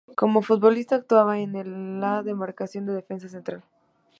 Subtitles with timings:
[0.15, 3.63] Como futbolista actuaba en la demarcación de defensa central.